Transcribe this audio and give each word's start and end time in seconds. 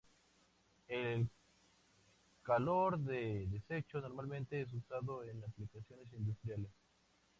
El 0.87 1.29
calor 2.41 2.97
de 2.97 3.45
desecho 3.51 4.01
normalmente 4.01 4.59
es 4.61 4.73
usado 4.73 5.23
en 5.23 5.43
aplicaciones 5.43 6.11
industriales. 6.13 6.71